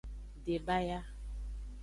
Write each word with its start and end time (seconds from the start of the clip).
Debaya. 0.45 0.99